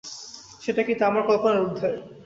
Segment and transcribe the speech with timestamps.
[0.61, 1.89] সেটা কী, তা আমার কল্পনার উর্ধ্বে।